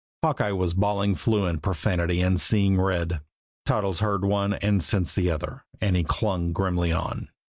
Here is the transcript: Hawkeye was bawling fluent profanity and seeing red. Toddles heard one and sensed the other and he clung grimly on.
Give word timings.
Hawkeye 0.23 0.49
was 0.53 0.73
bawling 0.73 1.13
fluent 1.13 1.61
profanity 1.61 2.21
and 2.21 2.41
seeing 2.41 2.81
red. 2.81 3.21
Toddles 3.67 3.99
heard 3.99 4.25
one 4.25 4.53
and 4.53 4.81
sensed 4.81 5.15
the 5.15 5.29
other 5.29 5.63
and 5.79 5.95
he 5.95 6.03
clung 6.03 6.53
grimly 6.53 6.91
on. 6.91 7.29